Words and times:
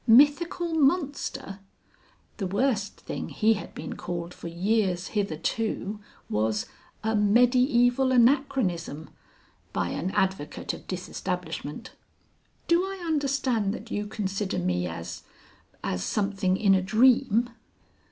"Mythical 0.07 0.73
monster!" 0.73 1.59
The 2.37 2.47
worst 2.47 2.97
thing 3.01 3.29
he 3.29 3.53
had 3.53 3.75
been 3.75 3.95
called 3.95 4.33
for 4.33 4.47
years 4.47 5.09
hitherto 5.09 5.99
was 6.27 6.65
a 7.03 7.15
'mediaeval 7.15 8.11
anachronism' 8.11 9.11
(by 9.73 9.89
an 9.89 10.09
advocate 10.15 10.73
of 10.73 10.87
Disestablishment). 10.87 11.91
"Do 12.67 12.81
I 12.83 13.03
understand 13.05 13.75
that 13.75 13.91
you 13.91 14.07
consider 14.07 14.57
me 14.57 14.87
as 14.87 15.21
as 15.83 16.03
something 16.03 16.57
in 16.57 16.73
a 16.73 16.81
dream?" 16.81 17.51